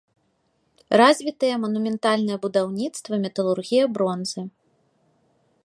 Развітыя 1.01 1.55
манументальнае 1.65 2.37
будаўніцтва, 2.45 3.13
металургія 3.27 3.85
бронзы. 3.99 4.41